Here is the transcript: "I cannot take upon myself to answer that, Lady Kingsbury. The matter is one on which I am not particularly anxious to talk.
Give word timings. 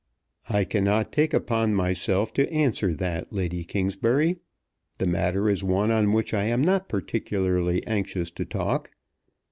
"I 0.49 0.63
cannot 0.63 1.11
take 1.11 1.31
upon 1.31 1.75
myself 1.75 2.33
to 2.33 2.51
answer 2.51 2.91
that, 2.95 3.31
Lady 3.31 3.63
Kingsbury. 3.63 4.39
The 4.97 5.05
matter 5.05 5.47
is 5.47 5.63
one 5.63 5.91
on 5.91 6.11
which 6.11 6.33
I 6.33 6.45
am 6.45 6.63
not 6.63 6.89
particularly 6.89 7.85
anxious 7.85 8.31
to 8.31 8.43
talk. 8.43 8.89